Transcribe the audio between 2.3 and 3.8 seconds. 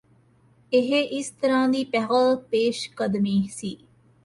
ਪੇਸ਼ਕਦਮੀ ਸੀ